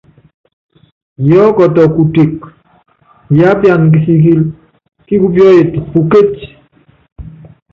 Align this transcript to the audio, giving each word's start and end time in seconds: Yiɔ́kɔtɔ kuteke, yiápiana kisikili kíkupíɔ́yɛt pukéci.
Yiɔ́kɔtɔ 1.27 1.83
kuteke, 1.95 2.47
yiápiana 3.37 3.85
kisikili 3.93 4.43
kíkupíɔ́yɛt 5.05 5.71
pukéci. 5.91 6.45